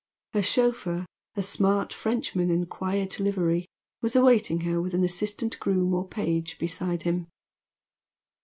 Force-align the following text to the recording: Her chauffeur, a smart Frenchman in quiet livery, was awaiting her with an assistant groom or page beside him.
Her 0.33 0.41
chauffeur, 0.41 1.05
a 1.35 1.43
smart 1.43 1.93
Frenchman 1.93 2.49
in 2.49 2.65
quiet 2.65 3.19
livery, 3.19 3.67
was 4.01 4.15
awaiting 4.15 4.61
her 4.61 4.81
with 4.81 4.95
an 4.95 5.03
assistant 5.03 5.59
groom 5.59 5.93
or 5.93 6.07
page 6.07 6.57
beside 6.57 7.03
him. 7.03 7.27